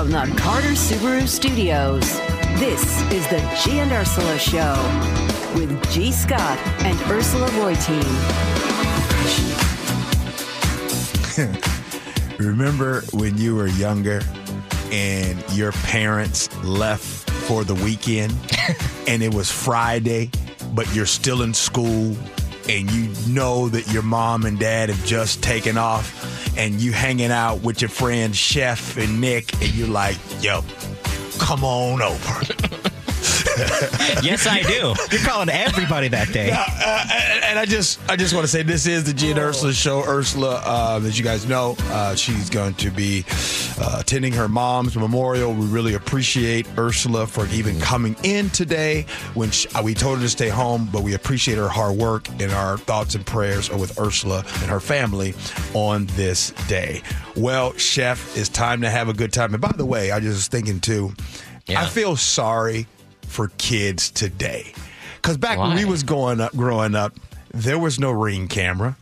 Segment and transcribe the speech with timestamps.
[0.00, 2.00] From the Carter Subaru Studios,
[2.58, 4.72] this is the G and Ursula Show
[5.54, 6.10] with G.
[6.10, 6.56] Scott
[6.86, 8.00] and Ursula Reutin.
[12.38, 14.22] Remember when you were younger
[14.90, 18.32] and your parents left for the weekend
[19.06, 20.30] and it was Friday,
[20.72, 22.16] but you're still in school
[22.70, 27.30] and you know that your mom and dad have just taken off and you hanging
[27.30, 30.62] out with your friends Chef and Nick and you're like, yo,
[31.38, 32.68] come on over.
[34.22, 34.94] yes, I do.
[35.10, 36.50] You're calling everybody that day.
[36.50, 39.38] Uh, uh, and I just, I just want to say this is the G and
[39.38, 40.02] Ursula show.
[40.04, 43.24] Ursula, uh, as you guys know, uh, she's going to be
[43.78, 45.52] uh, attending her mom's memorial.
[45.52, 49.06] We really appreciate Ursula for even coming in today.
[49.34, 52.28] When she, uh, we told her to stay home, but we appreciate her hard work
[52.40, 55.34] and our thoughts and prayers are with Ursula and her family
[55.74, 57.02] on this day.
[57.36, 59.52] Well, Chef, it's time to have a good time.
[59.54, 61.12] And by the way, I just was thinking too.
[61.66, 61.82] Yeah.
[61.82, 62.86] I feel sorry
[63.30, 64.72] for kids today.
[65.16, 67.14] Because back when we was going up, growing up,
[67.52, 68.96] there was no ring camera.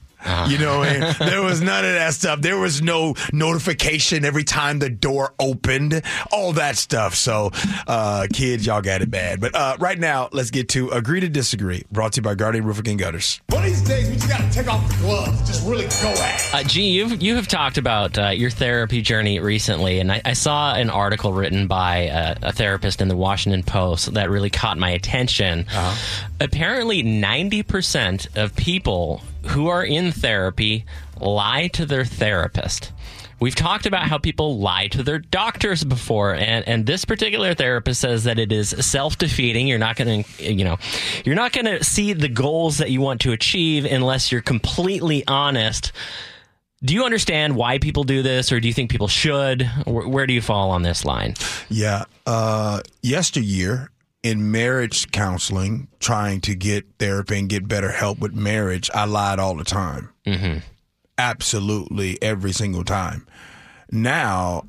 [0.49, 2.41] You know, and there was none of that stuff.
[2.41, 6.03] There was no notification every time the door opened,
[6.33, 7.15] all that stuff.
[7.15, 7.51] So,
[7.87, 9.41] uh, kids, y'all got it bad.
[9.41, 12.65] But uh, right now, let's get to Agree to Disagree, brought to you by Guardian
[12.65, 13.41] Roofing and Gutters.
[13.49, 16.41] One of these days, we just gotta take off the gloves, just really go at
[16.41, 16.55] it.
[16.55, 20.33] Uh, Gee, you've you have talked about uh, your therapy journey recently, and I, I
[20.35, 24.79] saw an article written by uh, a therapist in the Washington Post that really caught
[24.79, 25.67] my attention.
[25.73, 25.97] uh
[26.41, 30.85] Apparently, ninety percent of people who are in therapy
[31.21, 32.93] lie to their therapist.
[33.41, 38.01] We've talked about how people lie to their doctors before, and, and this particular therapist
[38.01, 39.69] says that it is self defeating.
[39.69, 40.77] You're not going to, you know,
[41.25, 45.23] you're not going to see the goals that you want to achieve unless you're completely
[45.29, 45.93] honest.
[46.83, 49.63] Do you understand why people do this, or do you think people should?
[49.85, 51.35] Where, where do you fall on this line?
[51.69, 52.05] Yeah.
[52.27, 53.91] Uh, yesteryear,
[54.23, 59.39] in marriage counseling, trying to get therapy and get better help with marriage, I lied
[59.39, 60.11] all the time.
[60.27, 60.59] Mm-hmm.
[61.17, 63.27] Absolutely every single time.
[63.91, 64.65] Now,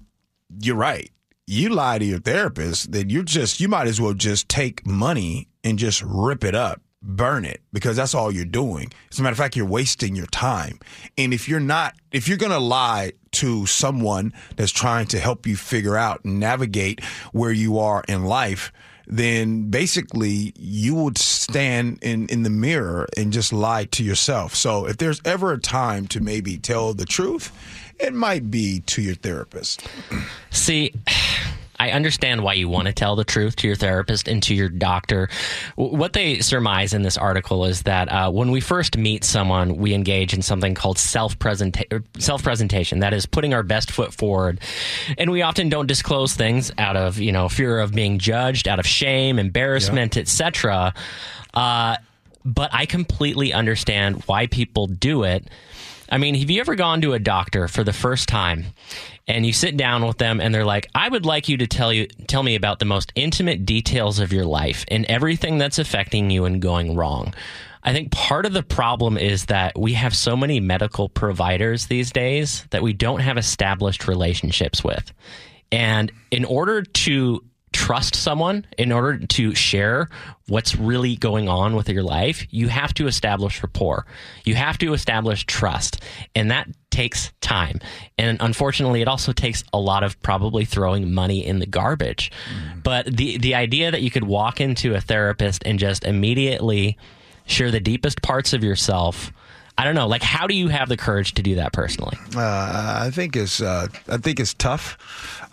[0.62, 1.10] you're right.
[1.48, 5.48] You lie to your therapist, then you're just you might as well just take money
[5.64, 8.92] and just rip it up, burn it, because that's all you're doing.
[9.12, 10.80] As a matter of fact, you're wasting your time.
[11.18, 15.56] And if you're not, if you're gonna lie to someone that's trying to help you
[15.56, 18.72] figure out and navigate where you are in life,
[19.10, 24.56] then basically you would stand in, in the mirror and just lie to yourself.
[24.56, 27.52] So if there's ever a time to maybe tell the truth,
[28.00, 29.88] it might be to your therapist.
[30.52, 30.94] See,
[31.80, 34.70] I understand why you want to tell the truth to your therapist and to your
[34.70, 35.30] doctor.
[35.76, 39.94] What they surmise in this article is that uh, when we first meet someone, we
[39.94, 43.00] engage in something called self presentation.
[43.00, 44.60] That is putting our best foot forward,
[45.18, 48.80] and we often don't disclose things out of you know fear of being judged, out
[48.80, 50.94] of shame, embarrassment, etc.
[51.54, 51.96] Uh,
[52.46, 55.48] but I completely understand why people do it.
[56.10, 58.66] I mean, have you ever gone to a doctor for the first time
[59.28, 61.94] and you sit down with them and they're like, "I would like you to tell
[61.94, 66.30] you tell me about the most intimate details of your life and everything that's affecting
[66.32, 67.34] you and going wrong."
[67.84, 72.12] I think part of the problem is that we have so many medical providers these
[72.12, 75.14] days that we don't have established relationships with.
[75.72, 77.44] And in order to
[77.80, 80.10] trust someone, in order to share
[80.50, 84.06] what's really going on with your life, you have to establish rapport.
[84.44, 86.04] You have to establish trust.
[86.36, 87.80] And that takes time.
[88.18, 92.32] And unfortunately, it also takes a lot of probably throwing money in the garbage.
[92.54, 92.80] Mm-hmm.
[92.82, 96.98] But the, the idea that you could walk into a therapist and just immediately
[97.46, 99.32] share the deepest parts of yourself.
[99.80, 100.08] I don't know.
[100.08, 102.18] Like, how do you have the courage to do that personally?
[102.36, 104.98] Uh, I think it's uh, I think it's tough.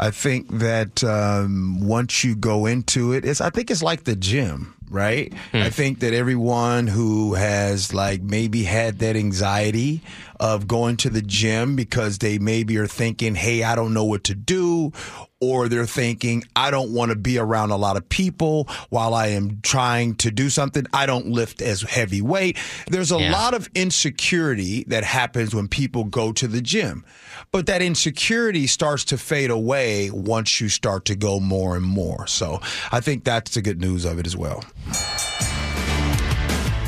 [0.00, 4.16] I think that um, once you go into it, it's I think it's like the
[4.16, 5.32] gym, right?
[5.52, 10.02] I think that everyone who has like maybe had that anxiety
[10.40, 14.24] of going to the gym because they maybe are thinking, "Hey, I don't know what
[14.24, 14.92] to do,"
[15.40, 19.28] or they're thinking, I don't want to be around a lot of people while I
[19.28, 20.86] am trying to do something.
[20.94, 22.56] I don't lift as heavy weight.
[22.88, 23.32] There's a Yeah.
[23.32, 27.04] lot of insecurity that happens when people go to the gym.
[27.52, 32.26] But that insecurity starts to fade away once you start to go more and more.
[32.26, 34.64] So I think that's the good news of it as well.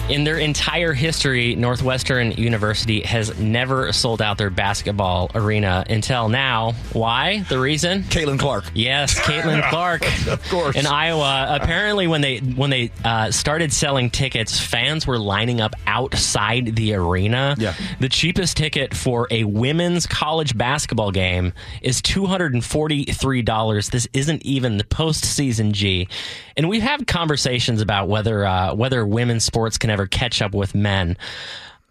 [0.09, 6.73] In their entire history, Northwestern University has never sold out their basketball arena until now.
[6.95, 7.41] Why?
[7.51, 8.05] The reason?
[8.05, 8.65] Caitlin Clark.
[8.73, 10.77] Yes, Caitlin Clark, of course.
[10.77, 11.49] in Iowa.
[11.61, 16.95] Apparently, when they when they uh, started selling tickets, fans were lining up outside the
[16.95, 17.55] arena.
[17.59, 17.75] Yeah.
[18.01, 21.53] the cheapest ticket for a women's college basketball game
[21.83, 23.91] is two hundred and forty three dollars.
[23.91, 26.09] This isn't even the postseason G,
[26.57, 30.75] and we've had conversations about whether uh, whether women's sports can ever catch up with
[30.75, 31.17] men.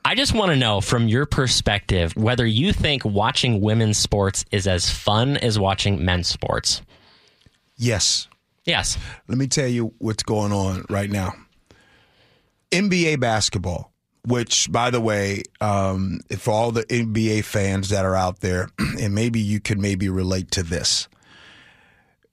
[0.06, 4.66] I just want to know from your perspective whether you think watching women's sports is
[4.66, 6.82] as fun as watching men's sports.
[7.76, 8.28] Yes.
[8.64, 8.98] Yes.
[9.28, 11.34] Let me tell you what's going on right now.
[12.72, 13.92] NBA basketball,
[14.26, 18.70] which, by the way, um, for all the NBA fans that are out there,
[19.00, 21.08] and maybe you could maybe relate to this.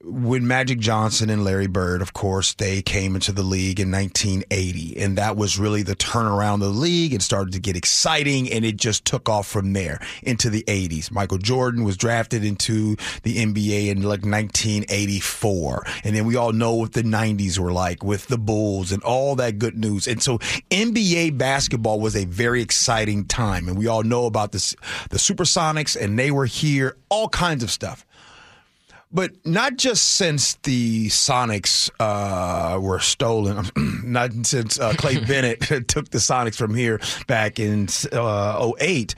[0.07, 5.01] When Magic Johnson and Larry Bird, of course, they came into the league in 1980,
[5.01, 7.11] and that was really the turnaround of the league.
[7.11, 11.09] It started to get exciting, and it just took off from there into the 80s.
[11.09, 16.75] Michael Jordan was drafted into the NBA in like 1984, and then we all know
[16.75, 20.07] what the 90s were like with the Bulls and all that good news.
[20.07, 20.37] And so
[20.69, 24.75] NBA basketball was a very exciting time, and we all know about this,
[25.09, 28.05] the Supersonics, and they were here, all kinds of stuff.
[29.15, 33.65] But not just since the Sonics uh, were stolen,
[34.03, 39.15] not since uh, Clay Bennett took the Sonics from here back in uh, 08,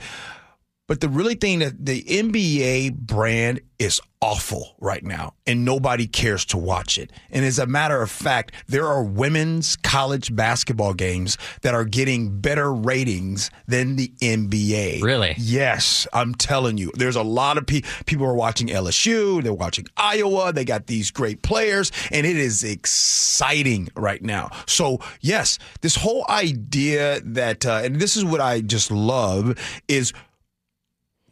[0.88, 6.44] but the really thing that the NBA brand is awful right now, and nobody cares
[6.46, 7.12] to watch it.
[7.30, 12.40] And as a matter of fact, there are women's college basketball games that are getting
[12.40, 15.02] better ratings than the NBA.
[15.02, 15.34] Really?
[15.38, 16.90] Yes, I'm telling you.
[16.94, 21.10] There's a lot of pe- people are watching LSU, they're watching Iowa, they got these
[21.10, 24.50] great players, and it is exciting right now.
[24.66, 29.56] So, yes, this whole idea that, uh, and this is what I just love,
[29.86, 30.12] is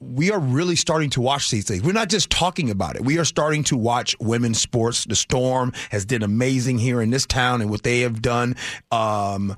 [0.01, 1.83] we are really starting to watch these things.
[1.83, 3.05] We're not just talking about it.
[3.05, 5.05] We are starting to watch women's sports.
[5.05, 8.57] The Storm has done amazing here in this town and what they have done.
[8.91, 9.57] Um,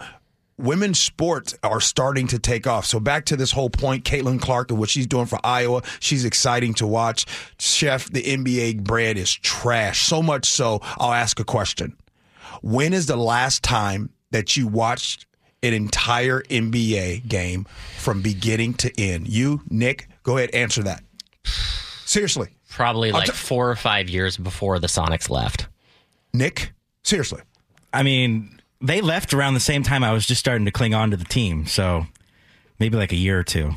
[0.56, 2.84] women's sports are starting to take off.
[2.86, 6.24] So back to this whole point, Caitlin Clark and what she's doing for Iowa, she's
[6.24, 7.26] exciting to watch.
[7.58, 10.02] Chef, the NBA brand is trash.
[10.02, 11.96] So much so, I'll ask a question.
[12.62, 15.26] When is the last time that you watched
[15.62, 19.28] an entire NBA game from beginning to end?
[19.28, 21.02] You, Nick, go ahead, answer that.
[22.04, 22.48] Seriously.
[22.68, 25.68] Probably like t- four or five years before the Sonics left.
[26.34, 26.72] Nick,
[27.02, 27.40] seriously.
[27.94, 31.10] I mean, they left around the same time I was just starting to cling on
[31.12, 31.64] to the team.
[31.64, 32.06] So
[32.78, 33.72] maybe like a year or two.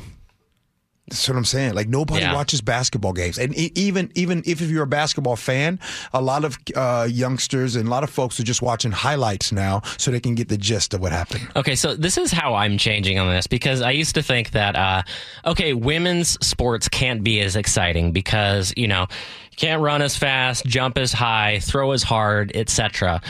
[1.08, 1.74] That's what I'm saying.
[1.74, 2.34] Like nobody Yeah.
[2.34, 5.80] watches basketball games, and even even if you're a basketball fan,
[6.12, 9.82] a lot of uh, youngsters and a lot of folks are just watching highlights now,
[9.98, 11.46] so they can get the gist of what happened.
[11.56, 14.76] Okay, so this is how I'm changing on this because I used to think that,
[14.76, 15.02] uh,
[15.44, 19.02] okay, women's sports can't be as exciting because, you know,
[19.50, 23.20] you can't run as fast, jump as high, throw as hard, etc.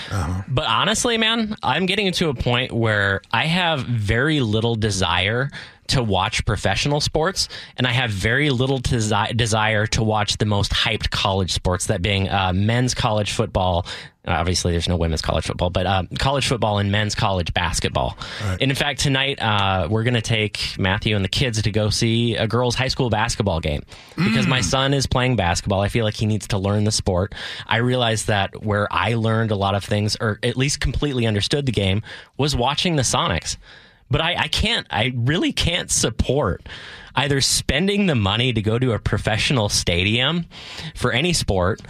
[0.47, 5.51] But honestly, man, I'm getting to a point where I have very little desire
[5.89, 10.73] to watch professional sports, and I have very little desi- desire to watch the most
[10.73, 13.87] hyped college sports, that being uh, men's college football.
[14.25, 18.17] Obviously, there's no women's college football, but uh, college football and men's college basketball.
[18.61, 21.91] And in fact, tonight uh, we're going to take Matthew and the kids to go
[21.91, 23.83] see a girls' high school basketball game
[24.15, 25.81] because my son is playing basketball.
[25.81, 27.35] I feel like he needs to learn the sport.
[27.67, 31.67] I realized that where I learned a lot of things, or at least completely understood
[31.67, 32.03] the game,
[32.39, 33.57] was watching the Sonics
[34.13, 36.69] but I, I can't i really can't support
[37.17, 40.47] either spending the money to go to a professional stadium
[40.95, 41.81] for any sport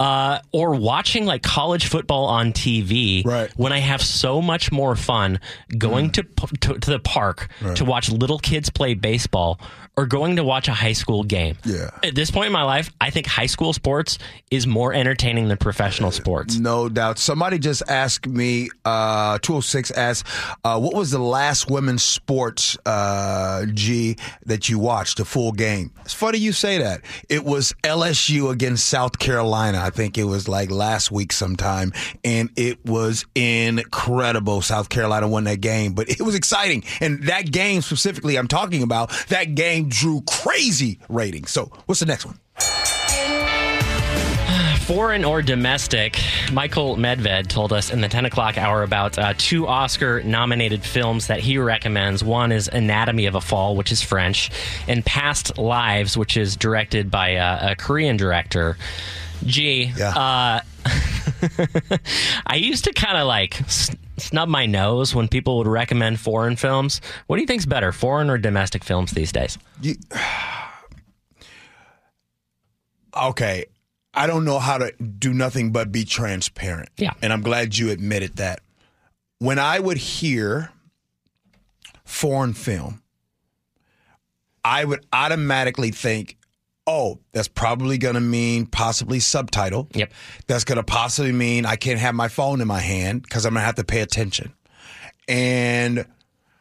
[0.00, 3.50] uh, or watching like college football on TV Right.
[3.56, 5.38] when I have so much more fun
[5.78, 6.22] going to,
[6.62, 9.60] to to the park to watch little kids play baseball
[9.96, 11.58] or going to watch a high school game.
[11.64, 11.90] Yeah.
[12.02, 14.18] At this point in my life, I think high school sports
[14.50, 16.56] is more entertaining than professional sports.
[16.58, 17.18] No doubt.
[17.18, 20.26] Somebody just asked me, uh, 206 asked,
[20.64, 24.16] uh, what was the last women's sports, uh, G
[24.46, 25.90] that you watched, a full game?
[26.04, 27.02] It's funny you say that.
[27.28, 29.89] It was LSU against South Carolina.
[29.90, 31.92] I think it was like last week sometime.
[32.22, 34.62] And it was incredible.
[34.62, 36.84] South Carolina won that game, but it was exciting.
[37.00, 41.50] And that game specifically I'm talking about, that game drew crazy ratings.
[41.50, 42.38] So what's the next one?
[44.82, 46.20] Foreign or domestic,
[46.52, 51.26] Michael Medved told us in the 10 o'clock hour about uh, two Oscar nominated films
[51.28, 52.22] that he recommends.
[52.22, 54.50] One is Anatomy of a Fall, which is French,
[54.86, 58.76] and Past Lives, which is directed by uh, a Korean director.
[59.44, 60.10] Gee, Yeah.
[60.10, 60.60] uh,
[62.46, 63.60] I used to kind of like
[64.18, 67.00] snub my nose when people would recommend foreign films.
[67.26, 69.56] What do you think's better, foreign or domestic films these days?
[69.80, 69.94] You,
[73.16, 73.66] okay,
[74.14, 76.90] I don't know how to do nothing but be transparent.
[76.96, 77.12] Yeah.
[77.22, 78.60] And I'm glad you admitted that.
[79.38, 80.70] When I would hear
[82.04, 83.02] foreign film,
[84.64, 86.36] I would automatically think,
[86.86, 89.88] oh, that's probably going to mean possibly subtitle.
[89.94, 90.12] Yep.
[90.46, 93.54] That's going to possibly mean I can't have my phone in my hand because I'm
[93.54, 94.54] going to have to pay attention.
[95.28, 96.06] And,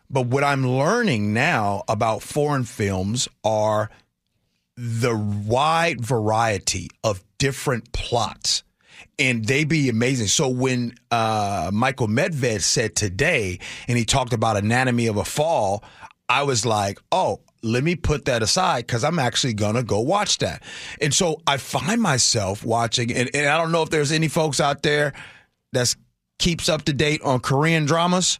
[0.09, 3.89] but what I'm learning now about foreign films are
[4.75, 8.63] the wide variety of different plots
[9.17, 10.27] and they be amazing.
[10.27, 15.83] So when uh, Michael Medved said today, and he talked about Anatomy of a Fall,
[16.29, 20.37] I was like, oh, let me put that aside because I'm actually gonna go watch
[20.39, 20.63] that.
[21.01, 24.59] And so I find myself watching, and, and I don't know if there's any folks
[24.59, 25.13] out there
[25.73, 25.93] that
[26.39, 28.39] keeps up to date on Korean dramas.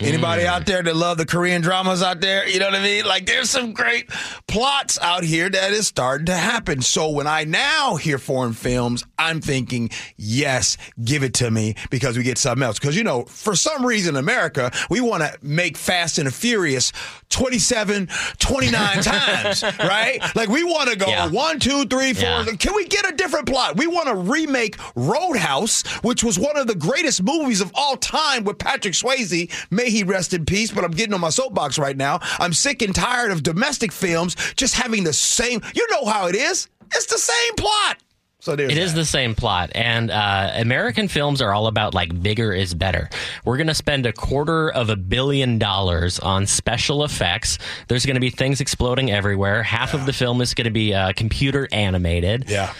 [0.00, 0.46] Anybody mm.
[0.46, 2.48] out there that love the Korean dramas out there?
[2.48, 3.04] You know what I mean?
[3.04, 4.08] Like there's some great
[4.46, 6.82] plots out here that is starting to happen.
[6.82, 12.16] So when I now hear foreign films, I'm thinking, yes, give it to me because
[12.16, 12.78] we get something else.
[12.78, 16.92] Because you know, for some reason, America, we want to make Fast and Furious
[17.30, 20.20] 27, 29 times, right?
[20.34, 21.28] Like we want to go Yeah.
[21.28, 22.22] one, two, three, four.
[22.22, 22.44] Yeah.
[22.58, 23.76] Can we get a different plot?
[23.76, 28.44] We want to remake Roadhouse, which was one of the greatest movies of all time
[28.44, 29.50] with Patrick Swayze.
[29.88, 32.20] May he rest in peace, but I'm getting on my soapbox right now.
[32.38, 35.62] I'm sick and tired of domestic films just having the same.
[35.74, 36.68] You know how it is.
[36.94, 37.96] It's the same plot.
[38.40, 39.00] So there's It is that.
[39.00, 43.08] the same plot, and uh, American films are all about like bigger is better.
[43.46, 47.56] We're going to spend a quarter of a billion dollars on special effects.
[47.88, 49.62] There's going to be things exploding everywhere.
[49.62, 52.44] Half of the film is going to be uh, computer animated.
[52.50, 52.74] yeah.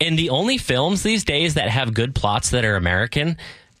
[0.00, 3.36] And the only films these days that have good plots that are American,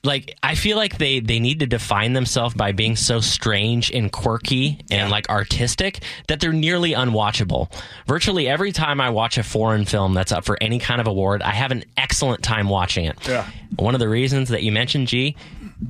[0.06, 4.10] like I feel like they they need to define themselves by being so strange and
[4.10, 7.70] quirky and like artistic that they're nearly unwatchable.
[8.06, 11.42] Virtually every time I watch a foreign film that's up for any kind of award,
[11.42, 13.18] I have an excellent time watching it.
[13.28, 13.46] Yeah.
[13.78, 15.36] One of the reasons that you mentioned G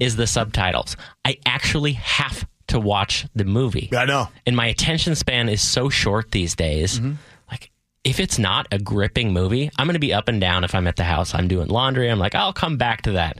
[0.00, 0.96] is the subtitles.
[1.24, 3.88] I actually have to watch the movie.
[3.96, 4.28] I know.
[4.44, 7.00] And my attention span is so short these days.
[7.00, 7.14] Like,
[8.06, 10.86] if it's not a gripping movie, I'm going to be up and down if I'm
[10.86, 11.34] at the house.
[11.34, 12.08] I'm doing laundry.
[12.08, 13.38] I'm like, I'll come back to that.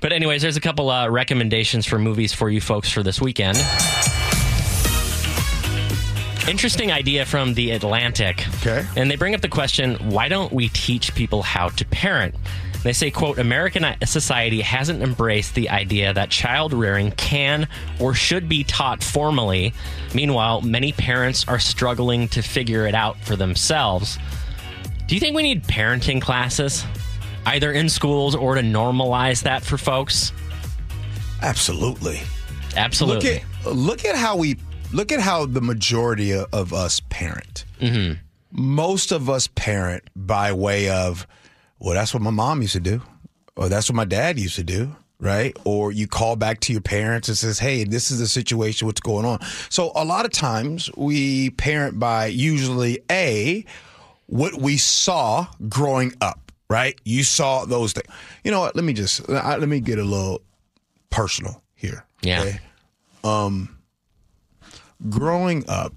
[0.00, 3.58] But, anyways, there's a couple uh, recommendations for movies for you folks for this weekend.
[6.48, 8.48] Interesting idea from The Atlantic.
[8.62, 8.86] Okay.
[8.96, 12.34] And they bring up the question why don't we teach people how to parent?
[12.82, 17.68] They say, quote, American society hasn't embraced the idea that child rearing can
[17.98, 19.74] or should be taught formally.
[20.14, 24.18] Meanwhile, many parents are struggling to figure it out for themselves.
[25.06, 26.84] Do you think we need parenting classes,
[27.44, 30.32] either in schools or to normalize that for folks?
[31.42, 32.20] Absolutely.
[32.76, 33.42] Absolutely.
[33.64, 34.56] Look at look at how we
[34.92, 37.64] look at how the majority of, us parent.
[37.80, 38.14] Mm-hmm.
[38.52, 41.26] Most of us parent by way of,
[41.80, 43.02] well, that's what my mom used to do,
[43.56, 45.56] or that's what my dad used to do, right?
[45.64, 48.86] Or you call back to your parents and says, "Hey, this is the situation.
[48.86, 53.64] What's going on?" So a lot of times we parent by usually a
[54.26, 56.98] what we saw growing up, right?
[57.04, 58.06] You saw those things.
[58.44, 58.76] You know what?
[58.76, 60.42] Let me just let me get a little
[61.08, 62.04] personal here.
[62.22, 62.58] Yeah.
[65.08, 65.94] growing up,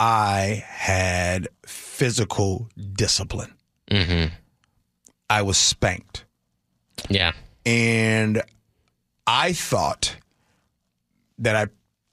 [0.00, 3.54] I had physical discipline.
[3.90, 4.34] Mm-hmm.
[5.30, 6.24] I was spanked.
[7.08, 7.32] Yeah.
[7.66, 8.42] And
[9.26, 10.16] I thought
[11.38, 11.66] that I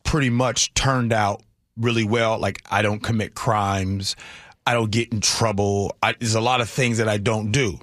[0.04, 1.42] pretty much turned out
[1.78, 2.38] really well.
[2.40, 4.16] Like, I don't commit crimes,
[4.68, 5.96] I don't get in trouble.
[6.02, 7.80] I, there's a lot of things that I don't do.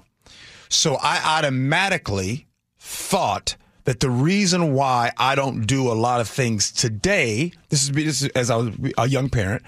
[0.69, 2.47] So I automatically
[2.79, 7.91] thought that the reason why I don't do a lot of things today, this is,
[7.91, 9.63] this is as I was a young parent,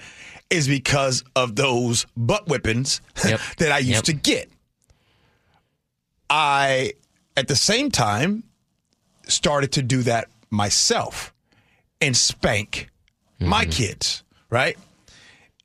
[0.50, 3.40] is because of those butt whippings Yep.
[3.58, 4.04] that I used Yep.
[4.04, 4.50] to get.
[6.28, 6.92] I,
[7.36, 8.44] at the same time,
[9.26, 11.34] started to do that myself
[12.00, 12.90] and spank
[13.40, 13.70] my mm-hmm.
[13.70, 14.76] kids, right?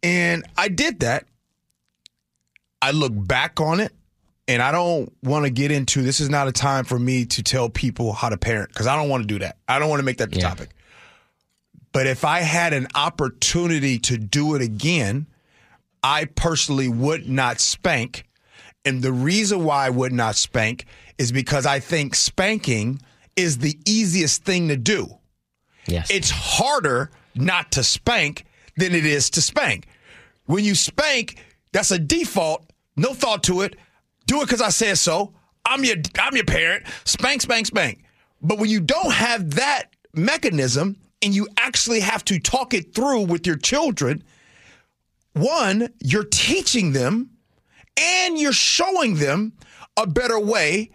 [0.03, 1.25] And I did that.
[2.81, 3.93] I look back on it
[4.47, 7.43] and I don't want to get into this is not a time for me to
[7.43, 9.57] tell people how to parent because I don't want to do that.
[9.67, 10.49] I don't want to make that the Yeah.
[10.49, 10.69] topic.
[11.91, 15.27] But if I had an opportunity to do it again,
[16.03, 18.25] I personally would not spank.
[18.85, 20.85] And the reason why I would not spank
[21.17, 23.01] is because I think spanking
[23.35, 25.07] is the easiest thing to do.
[25.85, 26.09] Yes.
[26.09, 28.45] It's harder not to spank
[28.77, 29.87] than it is to spank.
[30.45, 33.75] When you spank, that's a default, no thought to it.
[34.25, 35.33] Do it because I said so.
[35.65, 36.85] I'm your I'm your parent.
[37.05, 38.03] Spank, spank, spank.
[38.41, 43.21] But when you don't have that mechanism and you actually have to talk it through
[43.21, 44.23] with your children,
[45.33, 47.30] one, you're teaching them
[47.97, 49.53] and you're showing them
[49.97, 50.91] a better way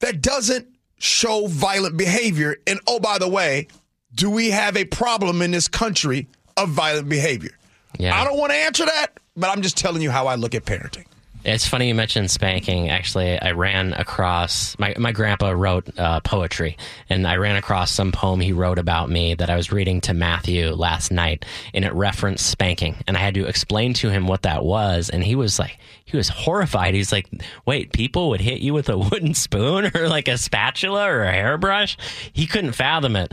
[0.00, 2.56] that doesn't show violent behavior.
[2.66, 3.68] And oh, by the way,
[4.14, 7.56] do we have a problem in this country of violent behavior?
[7.98, 8.18] Yeah.
[8.18, 10.64] I don't want to answer that, but I'm just telling you how I look at
[10.64, 11.06] parenting.
[11.46, 12.88] It's funny you mentioned spanking.
[12.88, 16.76] Actually, I ran across my my grandpa wrote uh, poetry,
[17.08, 20.12] and I ran across some poem he wrote about me that I was reading to
[20.12, 24.42] Matthew last night, and it referenced spanking, and I had to explain to him what
[24.42, 26.94] that was, and he was like, he was horrified.
[26.94, 27.28] He's like,
[27.64, 31.32] "Wait, people would hit you with a wooden spoon or like a spatula or a
[31.32, 31.96] hairbrush?"
[32.32, 33.32] He couldn't fathom it.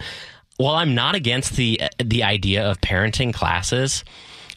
[0.60, 4.04] Well, I'm not against the the idea of parenting classes.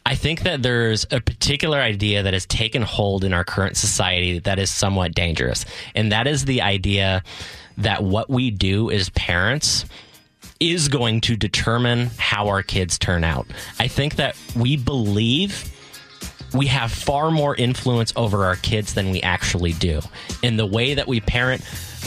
[0.06, 4.38] I think that there's a particular idea that has taken hold in our current society
[4.38, 5.64] that is somewhat dangerous.
[5.96, 7.24] And that is the idea
[7.78, 9.84] that what we do as parents
[10.60, 13.48] is going to determine how our kids turn out.
[13.80, 15.72] I think that we believe
[16.54, 20.00] we have far more influence over our kids than we actually do.
[20.44, 21.64] And the way that we parent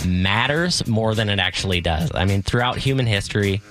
[0.08, 2.10] matters more than it actually does.
[2.16, 3.62] I mean, throughout human history,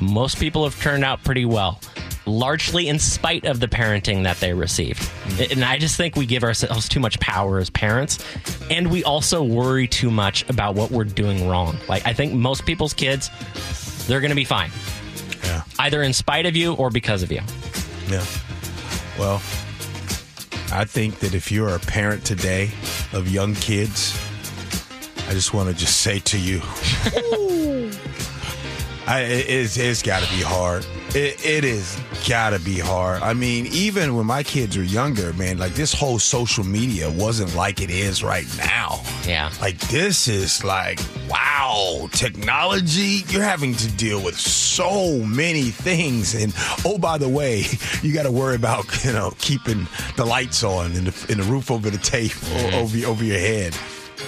[0.00, 1.80] most people have turned out pretty well
[2.26, 5.00] largely in spite of the parenting that they received.
[5.00, 5.52] Mm-hmm.
[5.52, 8.18] And I just think we give ourselves too much power as parents,
[8.70, 11.76] and we also worry too much about what we're doing wrong.
[11.88, 13.30] Like, I think most people's kids,
[14.06, 14.70] they're going to be fine.
[15.42, 15.62] Yeah.
[15.78, 17.40] Either in spite of you or because of you.
[18.08, 18.24] Yeah.
[19.18, 19.36] Well,
[20.72, 22.70] I think that if you're a parent today
[23.12, 24.18] of young kids,
[25.28, 26.60] I just want to just say to you,
[29.06, 30.86] I, it, it's, it's got to be hard.
[31.14, 33.22] It, it is gotta be hard.
[33.22, 37.54] I mean, even when my kids were younger, man, like this whole social media wasn't
[37.54, 39.00] like it is right now.
[39.26, 39.50] Yeah.
[39.60, 43.22] Like this is like, wow, technology.
[43.28, 46.34] You're having to deal with so many things.
[46.34, 46.52] And
[46.84, 47.64] oh, by the way,
[48.02, 51.44] you got to worry about, you know, keeping the lights on and the, and the
[51.44, 52.74] roof over the tape mm-hmm.
[52.74, 53.76] over, over your head.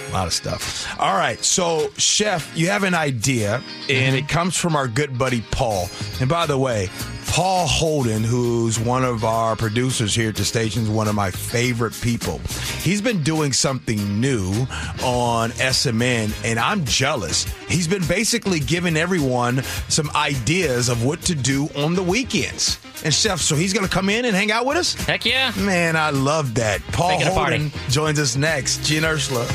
[0.09, 0.87] A lot of stuff.
[0.99, 1.43] All right.
[1.43, 4.15] So, Chef, you have an idea, and mm-hmm.
[4.15, 5.89] it comes from our good buddy Paul.
[6.19, 6.89] And by the way,
[7.27, 11.29] Paul Holden, who's one of our producers here at the station, is one of my
[11.29, 12.39] favorite people.
[12.81, 14.51] He's been doing something new
[15.03, 17.43] on SMN, and I'm jealous.
[17.67, 22.79] He's been basically giving everyone some ideas of what to do on the weekends.
[23.03, 24.95] And Chef, so he's going to come in and hang out with us?
[24.95, 25.51] Heck yeah.
[25.57, 26.81] Man, I love that.
[26.91, 28.83] Paul Holden joins us next.
[28.83, 29.45] Gene Ursula.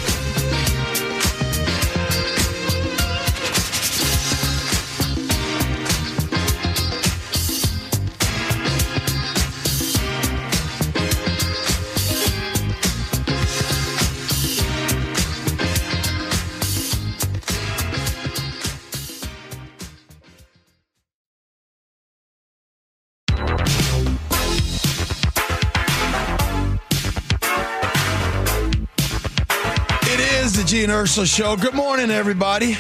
[30.93, 31.57] Ursula Show.
[31.57, 32.77] Good morning, everybody.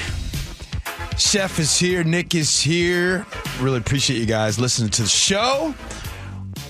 [1.17, 2.05] Chef is here.
[2.05, 3.27] Nick is here.
[3.59, 5.75] Really appreciate you guys listening to the show.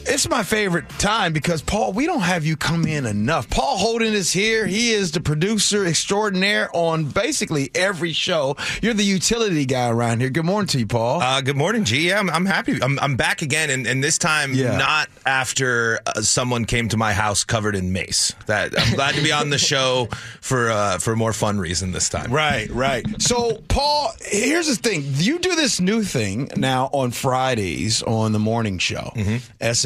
[0.05, 3.49] It's my favorite time because Paul, we don't have you come in enough.
[3.49, 4.67] Paul Holden is here.
[4.67, 8.57] He is the producer extraordinaire on basically every show.
[8.83, 10.31] You're the utility guy around here.
[10.31, 11.23] Good morning to you, Paul.
[11.23, 12.09] Uh, good morning, G.
[12.09, 12.83] Yeah, I'm, I'm happy.
[12.83, 14.77] I'm, I'm, back again, and, and this time yeah.
[14.77, 18.35] not after uh, someone came to my house covered in mace.
[18.47, 20.09] That I'm glad to be on the show
[20.41, 22.33] for uh, for a more fun reason this time.
[22.33, 23.05] Right, right.
[23.23, 25.05] So, Paul, here's the thing.
[25.07, 29.13] You do this new thing now on Fridays on the morning show.
[29.15, 29.37] Mm-hmm.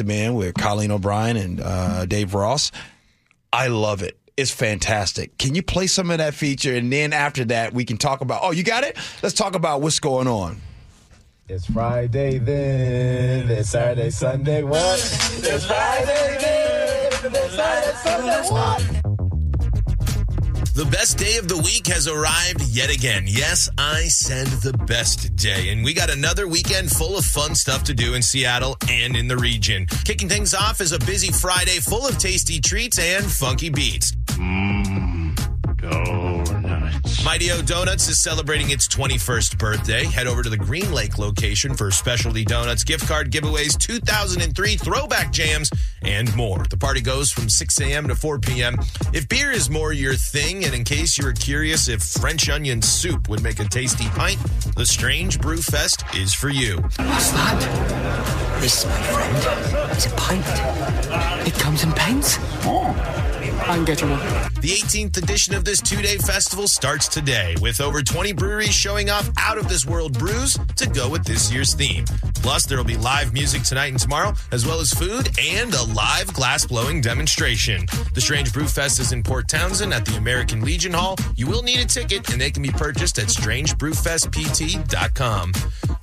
[0.07, 2.71] Man with Colleen O'Brien and uh, Dave Ross.
[3.53, 4.17] I love it.
[4.35, 5.37] It's fantastic.
[5.37, 6.75] Can you play some of that feature?
[6.75, 8.41] And then after that, we can talk about.
[8.43, 8.97] Oh, you got it?
[9.21, 10.61] Let's talk about what's going on.
[11.49, 13.49] It's Friday then.
[13.49, 14.63] It's Saturday, Sunday.
[14.63, 14.99] What?
[14.99, 17.31] It's Friday then.
[17.33, 18.49] It's Saturday, Sunday.
[18.49, 19.06] What?
[20.77, 23.23] The best day of the week has arrived yet again.
[23.25, 25.69] Yes, I said the best day.
[25.69, 29.27] And we got another weekend full of fun stuff to do in Seattle and in
[29.27, 29.87] the region.
[30.05, 34.11] Kicking things off is a busy Friday full of tasty treats and funky beats.
[34.37, 35.35] Mmm,
[37.25, 40.05] Mighty O Donuts is celebrating its 21st birthday.
[40.05, 45.31] Head over to the Green Lake location for specialty donuts, gift card giveaways, 2003 throwback
[45.31, 45.69] jams,
[46.03, 46.63] and more.
[46.69, 48.07] The party goes from 6 a.m.
[48.07, 48.77] to 4 p.m.
[49.13, 52.81] If beer is more your thing, and in case you were curious if French onion
[52.81, 54.39] soup would make a tasty pint,
[54.75, 56.77] the Strange Brew Fest is for you.
[56.77, 58.61] What's that?
[58.61, 61.47] This, my friend, is a pint.
[61.47, 62.37] It comes in pints.
[62.63, 63.36] Oh.
[64.61, 69.09] The 18th edition of this two day festival starts today with over 20 breweries showing
[69.09, 72.05] off out of this world brews to go with this year's theme.
[72.35, 75.83] Plus, there will be live music tonight and tomorrow, as well as food and a
[75.93, 77.85] live glass blowing demonstration.
[78.13, 81.17] The Strange Brew Fest is in Port Townsend at the American Legion Hall.
[81.35, 85.51] You will need a ticket, and they can be purchased at strangebrewfestpt.com.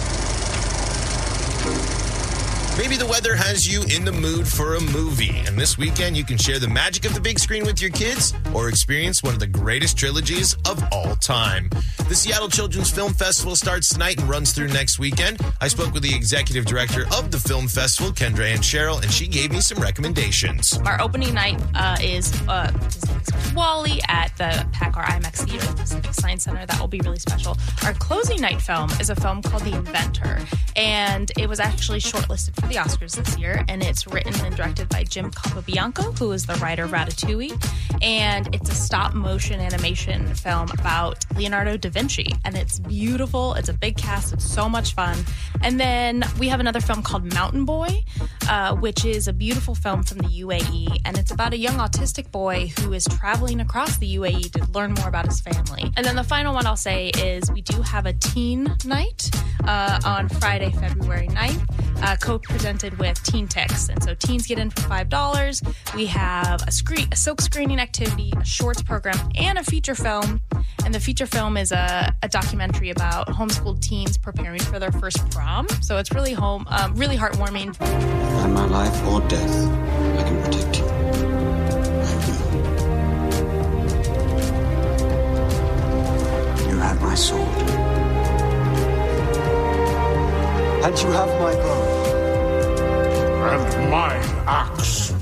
[2.80, 6.24] Maybe the weather has you in the mood for a movie, and this weekend you
[6.24, 9.38] can share the magic of the big screen with your kids or experience one of
[9.38, 11.68] the greatest trilogies of all time.
[12.08, 15.42] The Seattle Children's Film Festival starts tonight and runs through next weekend.
[15.60, 19.28] I spoke with the executive director of the film festival, Kendra Ann Cheryl, and she
[19.28, 20.78] gave me some recommendations.
[20.86, 22.72] Our opening night uh, is uh,
[23.54, 26.64] Wally at the PACCAR IMAX Theater at the Pacific Science Center.
[26.64, 27.58] That will be really special.
[27.84, 30.38] Our closing night film is a film called The Inventor,
[30.76, 33.64] and it was actually shortlisted for the Oscars this year.
[33.68, 37.52] And it's written and directed by Jim Capobianco, who is the writer of Ratatouille.
[38.00, 43.54] And it's a stop motion animation film about Leonardo da Vinci, and it's beautiful.
[43.54, 44.33] It's a big cast.
[44.33, 45.18] It's so much fun.
[45.62, 48.04] And then we have another film called Mountain Boy,
[48.48, 52.30] uh, which is a beautiful film from the UAE, and it's about a young autistic
[52.30, 55.92] boy who is traveling across the UAE to learn more about his family.
[55.96, 59.30] And then the final one I'll say is we do have a teen night
[59.66, 62.16] uh, on Friday, February 9th, uh,
[62.60, 63.88] co-presented with Teen Tix.
[63.88, 65.94] And so teens get in for $5.
[65.94, 70.40] We have a, screen, a silk screening activity, a shorts program, and a feature film.
[70.84, 75.30] And the feature film is a, a documentary about homeschooled teens preparing for their first
[75.30, 75.68] prom.
[75.80, 77.80] So it's really home, um, really heartwarming.
[77.80, 79.68] And my life or death,
[80.18, 80.84] I can protect you.
[86.70, 87.48] You have my sword.
[90.84, 91.99] And you have my bow.
[93.40, 94.14] And my
[94.46, 95.14] axe.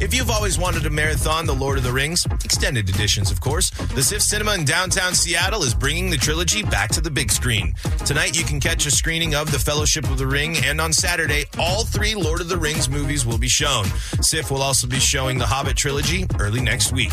[0.00, 3.70] If you've always wanted a marathon, The Lord of the Rings, extended editions, of course,
[3.70, 7.74] the SIFF Cinema in downtown Seattle is bringing the trilogy back to the big screen.
[8.04, 11.46] Tonight, you can catch a screening of The Fellowship of the Ring, and on Saturday,
[11.58, 13.86] all three Lord of the Rings movies will be shown.
[14.20, 17.12] SIFF will also be showing the Hobbit trilogy early next week.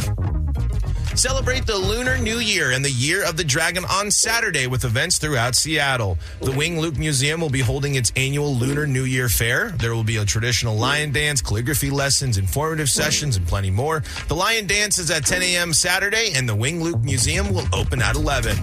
[1.15, 5.17] Celebrate the Lunar New Year and the Year of the Dragon on Saturday with events
[5.17, 6.17] throughout Seattle.
[6.39, 9.71] The Wing Luke Museum will be holding its annual Lunar New Year fair.
[9.71, 14.03] There will be a traditional lion dance, calligraphy lessons, informative sessions, and plenty more.
[14.29, 15.73] The lion dance is at 10 a.m.
[15.73, 18.57] Saturday, and the Wing Luke Museum will open at 11.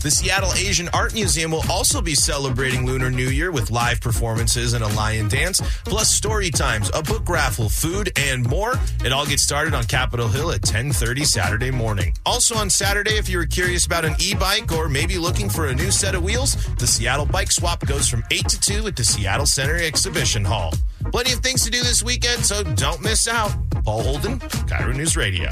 [0.00, 4.72] The Seattle Asian Art Museum will also be celebrating Lunar New Year with live performances
[4.72, 8.74] and a lion dance, plus story times, a book raffle, food, and more.
[9.04, 11.91] It all gets started on Capitol Hill at 10:30 Saturday morning.
[12.24, 15.74] Also on Saturday, if you were curious about an e-bike or maybe looking for a
[15.74, 19.04] new set of wheels, the Seattle Bike Swap goes from 8 to 2 at the
[19.04, 20.72] Seattle Center Exhibition Hall.
[21.10, 23.52] Plenty of things to do this weekend, so don't miss out.
[23.84, 25.50] Paul Holden, KIRO News Radio.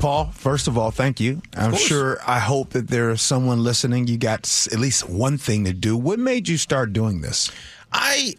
[0.00, 1.40] Paul, first of all, thank you.
[1.56, 4.06] I'm sure, I hope that there is someone listening.
[4.06, 4.40] You got
[4.72, 5.96] at least one thing to do.
[5.96, 7.50] What made you start doing this?
[7.92, 8.34] I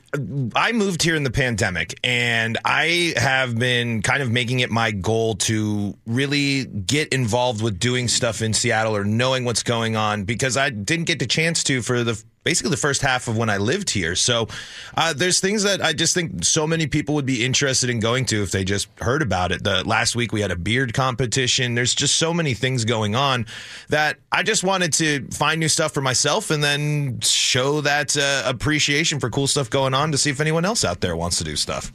[0.55, 4.91] I moved here in the pandemic and I have been kind of making it my
[4.91, 10.25] goal to really get involved with doing stuff in Seattle or knowing what's going on
[10.25, 13.49] because I didn't get the chance to for the basically the first half of when
[13.49, 14.15] I lived here.
[14.15, 14.47] So
[14.95, 18.23] uh, there's things that I just think so many people would be interested in going
[18.27, 19.65] to if they just heard about it.
[19.65, 21.75] The last week we had a beard competition.
[21.75, 23.47] There's just so many things going on
[23.89, 28.43] that I just wanted to find new stuff for myself and then show that uh,
[28.45, 31.43] appreciation for cool stuff going on to see if anyone else out there wants to
[31.43, 31.91] do stuff.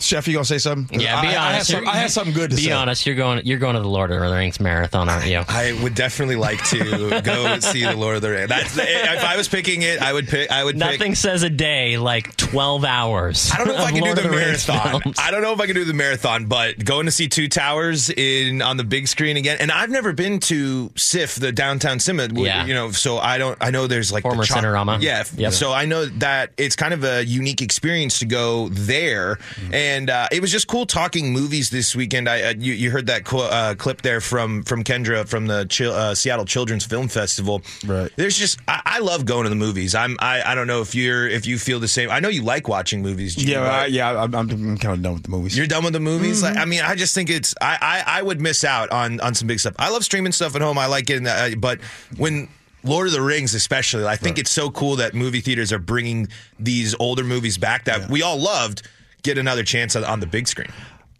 [0.00, 0.98] Chef, you gonna say something?
[1.00, 1.70] Yeah, be I, I had honest.
[1.70, 2.68] some- I have something good to be say.
[2.68, 3.06] Be honest.
[3.06, 3.42] You're going.
[3.44, 5.42] You're going to the Lord of the Rings marathon, aren't you?
[5.48, 8.48] I would definitely like to go see the Lord of the Rings.
[8.48, 10.50] That's if I was picking it, I would pick.
[10.50, 10.80] I would pick.
[10.80, 13.50] Nothing says a day like 12 hours.
[13.52, 15.00] I don't know if I can Lord do of the marathon.
[15.02, 15.16] films.
[15.18, 18.10] I don't know if I can do the marathon, but going to see Two Towers
[18.10, 22.28] in on the big screen again, and I've never been to SIFF, the downtown cinema.
[22.28, 22.64] w- Yeah.
[22.64, 23.56] You know, so I don't.
[23.60, 25.00] I know there's like Former the chop- Cinerama.
[25.02, 25.24] Yeah.
[25.36, 25.52] Yep.
[25.52, 29.38] So I know that it's kind of a unique experience to go there,
[29.72, 32.28] and uh, it was just cool talking movies this weekend.
[32.28, 35.66] I uh, you, you heard that qu- uh, clip there from from Kendra from the
[35.68, 37.62] Chil- uh, Seattle Children's Film Festival.
[37.84, 38.10] Right.
[38.16, 39.94] There's just I, I love going to the movies.
[39.94, 42.10] I'm I, I don't know if you're if you feel the same.
[42.10, 43.34] I know you like watching movies.
[43.34, 45.56] Gene, Yeah, but- I, yeah, I'm, I'm kind of done with the movies.
[45.56, 46.42] you're done with the movies.
[46.42, 47.54] Like, I mean, I just think it's.
[47.60, 49.74] I, I I would miss out on on some big stuff.
[49.78, 50.78] I love streaming stuff at home.
[50.78, 51.80] I like getting that, uh, but
[52.16, 52.48] when.
[52.82, 56.28] Lord of the Rings, especially, I think it's so cool that movie theaters are bringing
[56.58, 58.88] these older movies back that we all loved.
[59.22, 60.68] Get another chance on, on the big screen.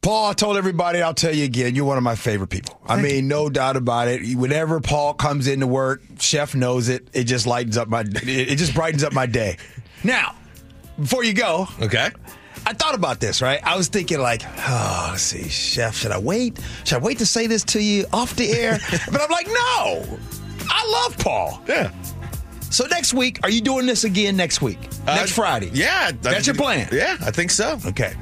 [0.03, 2.81] Paul, I told everybody, I'll tell you again, you're one of my favorite people.
[2.87, 4.35] I mean, no doubt about it.
[4.35, 7.09] Whenever Paul comes into work, Chef knows it.
[7.13, 9.59] It just lightens up my, it just brightens up my day.
[10.03, 10.37] Now,
[10.99, 12.11] before you go, Okay.
[12.67, 13.59] I thought about this, right?
[13.65, 16.61] I was thinking, like, oh, let's see, Chef, should I wait?
[16.85, 18.79] Should I wait to say this to you off the air?
[19.11, 20.19] but I'm like, no,
[20.69, 21.63] I love Paul.
[21.67, 21.91] Yeah.
[22.71, 24.79] So next week, are you doing this again next week?
[25.05, 25.69] next Friday?
[25.71, 26.11] Uh, Yeah.
[26.23, 26.89] That's your plan?
[26.93, 27.79] Yeah, I think so.
[27.87, 28.13] Okay.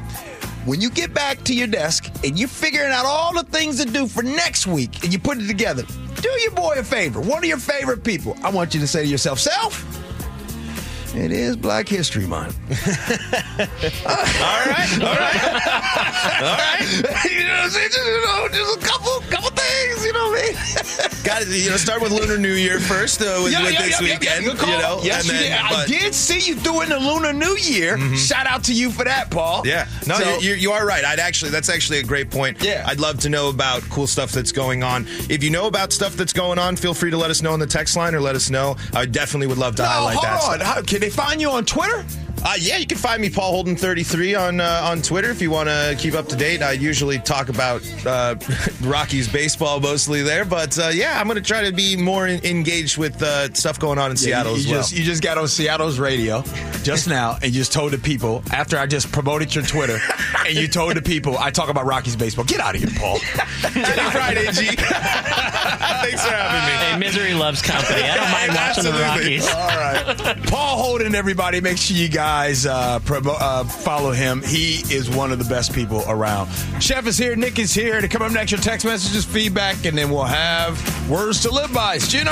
[0.64, 3.90] When you get back to your desk and you're figuring out all the things to
[3.90, 5.84] do for next week and you put it together,
[6.20, 7.20] do your boy a favor.
[7.20, 8.36] One of your favorite people.
[8.42, 9.84] I want you to say to yourself, self,
[11.14, 12.58] it is Black History Month.
[14.06, 14.98] All right.
[15.00, 15.44] All right.
[16.42, 17.24] All right.
[17.30, 17.88] you know what I'm saying?
[17.90, 19.47] Just, you know, just a couple, couple
[19.78, 20.54] things, you know what I mean?
[21.24, 23.82] Got to you know start with Lunar New Year first uh, with, Yeah, with yeah,
[23.82, 24.46] this yeah, weekend.
[24.46, 24.52] yeah.
[24.66, 25.52] You know, yes, you then- did.
[25.52, 27.98] I did see you doing the Lunar New Year.
[28.16, 29.66] Shout out to you for that, Paul.
[29.66, 31.04] Yeah, no, So- you, you, you are right.
[31.04, 32.62] I'd actually, that's actually a great point.
[32.62, 32.84] Yeah.
[32.86, 35.06] I'd love to know about cool stuff that's going on.
[35.28, 37.60] If you know about stuff that's going on, feel free to let us know on
[37.60, 38.76] the text line or let us know.
[38.94, 40.60] I definitely would love to No, highlight hold that.
[40.60, 40.60] on.
[40.60, 42.04] How, can they find you on Twitter?
[42.44, 45.42] Uh, yeah, you can find me Paul Holden thirty three on uh, on Twitter if
[45.42, 46.62] you want to keep up to date.
[46.62, 48.36] I usually talk about uh,
[48.82, 52.44] Rockies baseball mostly there, but uh, yeah, I'm going to try to be more in-
[52.44, 54.82] engaged with uh, stuff going on in Seattle you, as you well.
[54.82, 56.42] Just, you just got on Seattle's radio
[56.84, 59.98] just now and you just told the people, after I just promoted your Twitter,
[60.46, 62.44] and you told the people, I talk about Rockies baseball.
[62.44, 63.18] Get out of here, Paul.
[63.18, 64.66] Happy Friday, G.
[64.76, 66.84] Thanks for having me.
[66.84, 68.02] Hey, misery loves company.
[68.02, 69.48] I don't mind watching the Rockies.
[69.48, 70.46] All right.
[70.46, 74.42] Paul Holden, everybody, make sure you guys uh, promo- uh, follow him.
[74.42, 76.48] He is one of the best people around.
[76.80, 77.36] Chef is here.
[77.36, 78.00] Nick is here.
[78.00, 81.72] To come up next, your text messages, feedback, and then we'll have words to live
[81.72, 81.96] by.
[81.96, 82.28] It's Jen.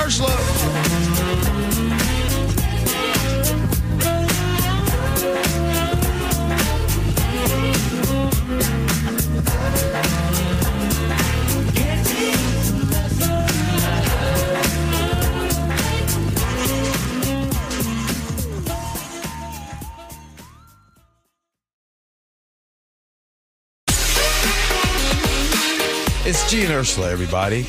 [26.59, 27.67] And Ursula, everybody.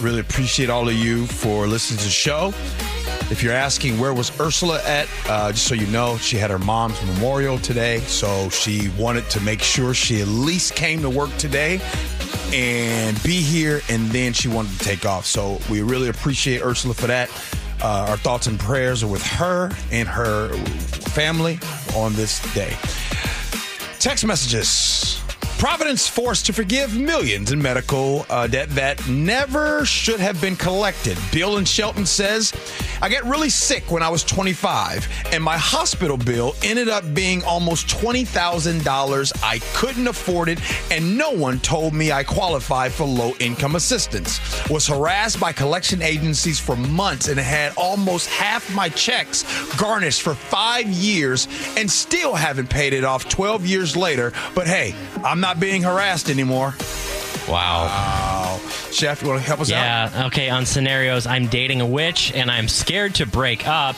[0.00, 2.52] Really appreciate all of you for listening to the show.
[3.32, 6.58] If you're asking where was Ursula at, uh, just so you know, she had her
[6.60, 11.36] mom's memorial today, so she wanted to make sure she at least came to work
[11.36, 11.80] today
[12.52, 15.26] and be here, and then she wanted to take off.
[15.26, 17.28] So we really appreciate Ursula for that.
[17.82, 20.50] Uh, our thoughts and prayers are with her and her
[21.10, 21.58] family
[21.96, 22.76] on this day.
[23.98, 25.20] Text messages.
[25.58, 31.18] Providence forced to forgive millions in medical uh, debt that never should have been collected.
[31.32, 32.52] Bill and Shelton says,
[33.00, 37.42] I got really sick when I was 25, and my hospital bill ended up being
[37.44, 39.42] almost $20,000.
[39.42, 40.58] I couldn't afford it,
[40.90, 44.40] and no one told me I qualified for low income assistance.
[44.68, 49.44] Was harassed by collection agencies for months and had almost half my checks
[49.76, 54.32] garnished for five years and still haven't paid it off 12 years later.
[54.54, 56.74] But hey, I'm not being harassed anymore.
[57.48, 57.84] Wow.
[57.86, 58.27] Wow.
[58.92, 60.12] Chef, you want to help us out?
[60.12, 63.96] Yeah, okay, on scenarios, I'm dating a witch and I'm scared to break up.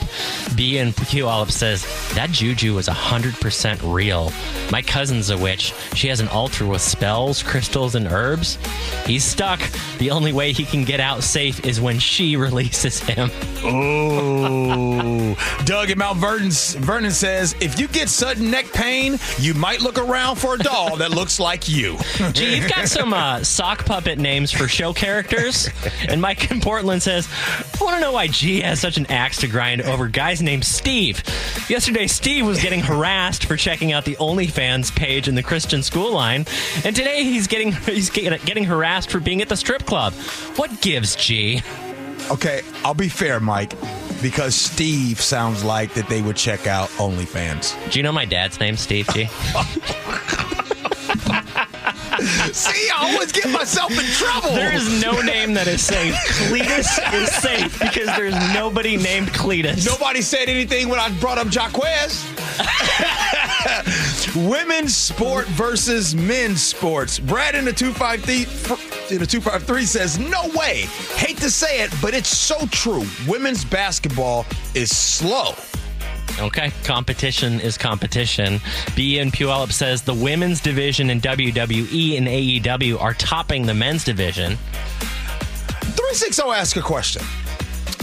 [0.55, 4.31] B and Q Olive says, that juju is 100% real.
[4.71, 5.73] My cousin's a witch.
[5.93, 8.57] She has an altar with spells, crystals, and herbs.
[9.05, 9.61] He's stuck.
[9.97, 13.29] The only way he can get out safe is when she releases him.
[13.63, 15.35] Ooh.
[15.65, 19.97] Doug in Mount Vernon, Vernon says, if you get sudden neck pain, you might look
[19.97, 21.97] around for a doll that looks like you.
[22.33, 25.69] Gee, you've got some uh, sock puppet names for show characters.
[26.09, 27.29] And Mike in Portland says,
[27.79, 30.65] I want to know why G has such an axe to grind over guys named
[30.65, 31.21] Steve.
[31.69, 36.11] Yesterday, Steve was getting harassed for checking out the OnlyFans page in the Christian school
[36.13, 36.47] line,
[36.83, 40.13] and today he's getting he's getting harassed for being at the strip club.
[40.55, 41.61] What gives, G?
[42.31, 43.73] Okay, I'll be fair, Mike,
[44.21, 47.91] because Steve sounds like that they would check out OnlyFans.
[47.91, 49.29] Do you know my dad's name, Steve G?
[52.53, 54.53] See, I always get myself in trouble.
[54.55, 56.13] There is no name that is safe.
[56.49, 59.85] Cletus is safe because there's nobody named Cletus.
[59.85, 62.25] Nobody said anything when I brought up Jaquez.
[64.35, 67.19] Women's sport versus men's sports.
[67.19, 70.85] Brad in the 253 in the 253 says, No way.
[71.15, 73.03] Hate to say it, but it's so true.
[73.27, 75.53] Women's basketball is slow.
[76.39, 78.59] Okay, competition is competition.
[78.95, 79.33] B and
[79.71, 84.57] says the women's division in WWE and AEW are topping the men's division.
[85.81, 87.21] 360 ask a question.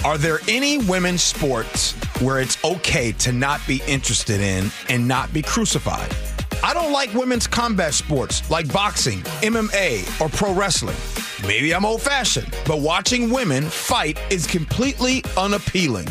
[0.05, 5.33] Are there any women's sports where it's okay to not be interested in and not
[5.33, 6.15] be crucified?
[6.63, 10.97] I don't like women's combat sports like boxing, MMA, or pro wrestling.
[11.43, 16.09] Maybe I'm old fashioned, but watching women fight is completely unappealing.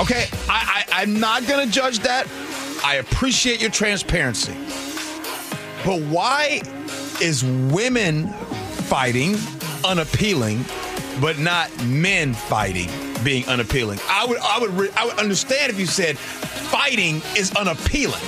[0.00, 2.26] Okay, I, I, I'm not going to judge that.
[2.84, 4.52] I appreciate your transparency.
[5.84, 6.62] But why
[7.20, 8.28] is women
[8.88, 9.36] fighting
[9.84, 10.64] unappealing,
[11.20, 12.90] but not men fighting
[13.24, 13.98] being unappealing?
[14.08, 18.22] I would, I would, re- I would understand if you said fighting is unappealing.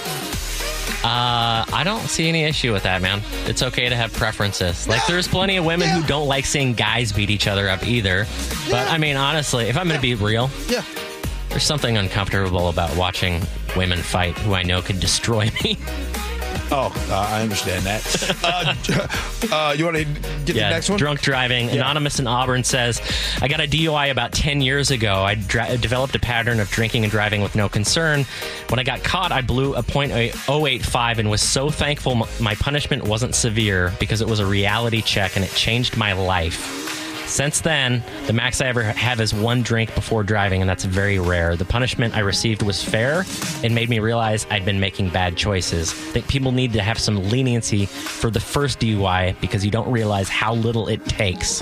[1.04, 3.22] Uh, I don't see any issue with that, man.
[3.46, 4.86] It's okay to have preferences.
[4.86, 8.26] Like, there's plenty of women who don't like seeing guys beat each other up either.
[8.68, 10.82] But I mean, honestly, if I'm going to be real, Yeah.
[11.50, 13.42] There's something uncomfortable about watching
[13.76, 15.78] women fight who I know could destroy me.
[16.72, 19.50] Oh, uh, I understand that.
[19.50, 20.98] uh, uh, you want to get the next one?
[20.98, 21.68] Drunk driving.
[21.68, 23.00] Anonymous in Auburn says,
[23.42, 25.22] I got a DUI about 10 years ago.
[25.24, 28.24] I developed a pattern of drinking and driving with no concern.
[28.68, 33.34] When I got caught, I blew a .085 and was so thankful my punishment wasn't
[33.34, 36.79] severe because it was a reality check and it changed my life.
[37.30, 41.20] Since then, the max I ever have is one drink before driving, and that's very
[41.20, 41.54] rare.
[41.54, 43.24] The punishment I received was fair
[43.62, 45.92] and made me realize I'd been making bad choices.
[45.92, 49.88] I think people need to have some leniency for the first DUI because you don't
[49.92, 51.60] realize how little it takes.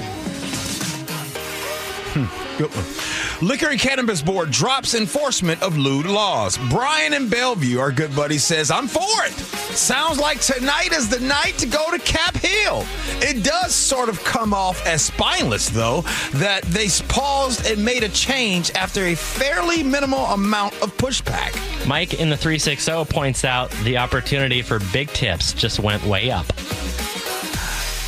[2.15, 3.28] Hmm, good one.
[3.41, 6.59] Liquor and Cannabis Board drops enforcement of lewd laws.
[6.71, 9.33] Brian in Bellevue, our good buddy, says, I'm for it.
[9.77, 12.85] Sounds like tonight is the night to go to Cap Hill.
[13.21, 16.01] It does sort of come off as spineless, though,
[16.33, 21.55] that they paused and made a change after a fairly minimal amount of pushback.
[21.87, 26.47] Mike in the 360 points out the opportunity for big tips just went way up.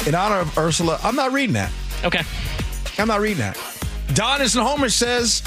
[0.08, 1.70] In honor of Ursula, I'm not reading that.
[2.02, 2.22] Okay.
[2.98, 3.79] I'm not reading that.
[4.14, 5.42] Don in Homer says,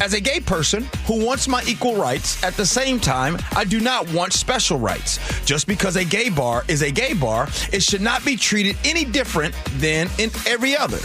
[0.00, 3.80] as a gay person who wants my equal rights, at the same time, I do
[3.80, 5.18] not want special rights.
[5.44, 9.04] Just because a gay bar is a gay bar, it should not be treated any
[9.04, 10.98] different than in every other.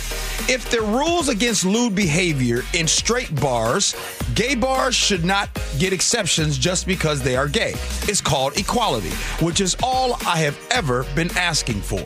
[0.48, 3.96] If there are rules against lewd behavior in straight bars,
[4.34, 7.74] gay bars should not get exceptions just because they are gay.
[8.04, 9.12] It's called equality,
[9.44, 12.06] which is all I have ever been asking for.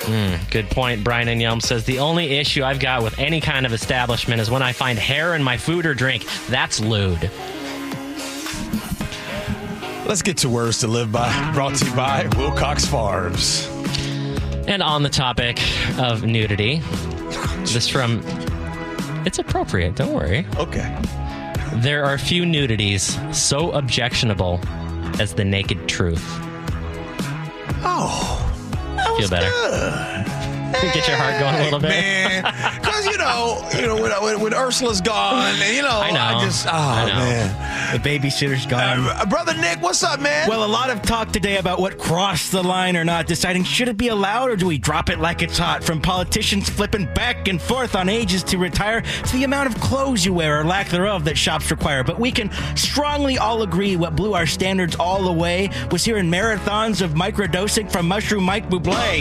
[0.00, 1.04] Mm, good point.
[1.04, 4.50] Brian and Yelm says the only issue I've got with any kind of establishment is
[4.50, 6.24] when I find hair in my food or drink.
[6.48, 7.30] That's lewd.
[10.06, 11.52] Let's get to words to live by.
[11.52, 13.68] Brought to you by Wilcox Farms.
[14.66, 15.58] And on the topic
[15.98, 16.80] of nudity,
[17.72, 18.22] this from
[19.26, 19.96] it's appropriate.
[19.96, 20.46] Don't worry.
[20.56, 20.96] Okay.
[21.74, 24.60] There are few nudities so objectionable
[25.20, 26.24] as the naked truth.
[27.84, 28.37] Oh,
[29.18, 29.50] Feel better.
[30.94, 31.90] Get your heart going a little bit.
[31.90, 32.44] man.
[32.98, 36.44] Because you know, you know, when, when, when Ursula's gone, and you know, I know.
[36.44, 39.06] just, oh I man, The babysitter's gone.
[39.06, 40.48] Uh, brother Nick, what's up, man?
[40.48, 43.86] Well, a lot of talk today about what crossed the line or not, deciding should
[43.86, 45.84] it be allowed or do we drop it like it's hot?
[45.84, 50.24] From politicians flipping back and forth on ages to retire to the amount of clothes
[50.24, 52.02] you wear or lack thereof that shops require.
[52.02, 56.28] But we can strongly all agree what blew our standards all the way was hearing
[56.28, 59.20] marathons of microdosing from Mushroom Mike Bublé.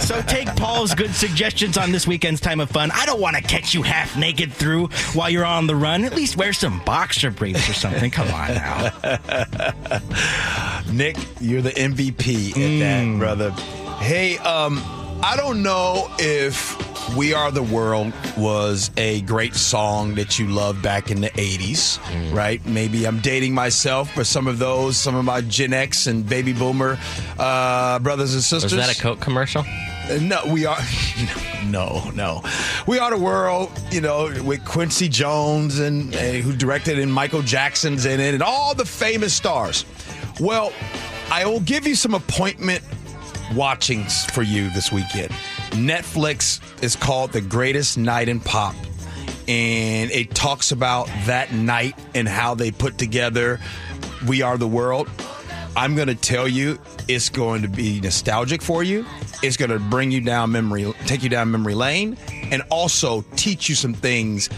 [0.00, 2.90] So take Paul's good suggestions on this weekend's time of fun.
[2.92, 6.04] I don't want to catch you half naked through while you're on the run.
[6.04, 8.10] At least wear some boxer briefs or something.
[8.10, 8.92] Come on now.
[10.92, 12.78] Nick, you're the MVP at Mm.
[12.80, 13.50] that, brother.
[13.98, 14.76] Hey, um,
[15.22, 16.76] I don't know if
[17.16, 21.98] "We Are the World" was a great song that you loved back in the '80s,
[21.98, 22.34] Mm.
[22.34, 22.64] right?
[22.66, 26.52] Maybe I'm dating myself, but some of those, some of my Gen X and Baby
[26.52, 26.98] Boomer
[27.38, 28.72] uh, brothers and sisters.
[28.74, 29.62] Was that a Coke commercial?
[30.08, 30.78] Uh, No, we are.
[31.66, 32.44] No, no.
[32.86, 37.42] We are the world, you know, with Quincy Jones and uh, who directed and Michael
[37.42, 39.84] Jackson's in it and all the famous stars.
[40.38, 40.72] Well,
[41.28, 42.82] I will give you some appointment
[43.54, 45.30] watchings for you this weekend.
[45.70, 48.74] Netflix is called The Greatest Night in Pop.
[49.48, 53.60] And it talks about that night and how they put together
[54.26, 55.08] We Are the World.
[55.76, 59.04] I'm going to tell you, it's going to be nostalgic for you.
[59.42, 62.16] It's going to bring you down memory, take you down memory lane,
[62.50, 64.48] and also teach you some things.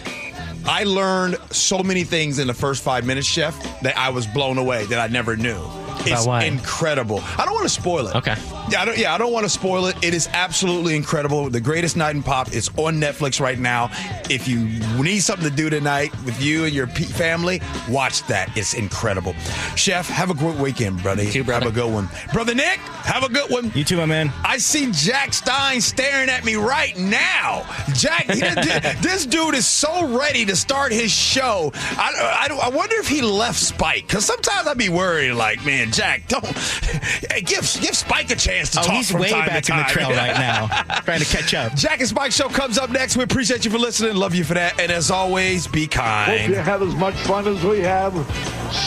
[0.64, 4.59] I learned so many things in the first five minutes, Chef, that I was blown
[4.59, 5.61] away that I never knew.
[6.01, 7.20] It's incredible.
[7.37, 8.16] I don't want to spoil it.
[8.16, 8.37] Okay.
[8.70, 9.96] Yeah, I don't, yeah, I don't want to spoil it.
[10.04, 11.48] It is absolutely incredible.
[11.48, 13.88] The Greatest Night in Pop is on Netflix right now.
[14.28, 14.66] If you
[15.03, 18.55] need something to do tonight with you and your family, watch that.
[18.59, 19.32] It's incredible.
[19.74, 21.24] Chef, have a great weekend, buddy.
[21.24, 21.64] You too, brother.
[21.64, 22.11] Have a good one.
[22.34, 23.72] Brother Nick, have a good one.
[23.74, 24.30] You too, my man.
[24.45, 27.64] I see Jack Stein staring at me right now.
[27.95, 28.26] Jack,
[29.01, 31.72] this dude is so ready to start his show.
[31.74, 35.90] I, I, I wonder if he left Spike because sometimes I'd be worried, like, man,
[35.90, 36.45] Jack, don't
[37.30, 39.72] hey, give give Spike a chance to Oh, talk he's from way time back to
[39.72, 40.66] in the trail right now,
[41.04, 41.74] trying to catch up.
[41.74, 43.16] Jack and Spike show comes up next.
[43.16, 44.14] We appreciate you for listening.
[44.16, 44.78] Love you for that.
[44.80, 46.54] And as always, be Hope you kind.
[46.54, 48.12] have as much fun as we have.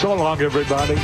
[0.02, 0.96] So long, everybody.